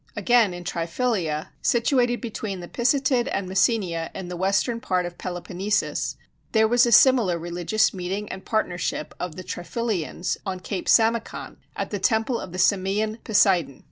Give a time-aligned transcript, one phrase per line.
[0.15, 6.17] Again, in Triphylia, situated between the Pisatid and Messenia in the western part of Peloponnesus,
[6.53, 11.91] there was a similar religious meeting and partnership of the Triphylians on Cape Samicon, at
[11.91, 13.79] the temple of the Samian Poseidon.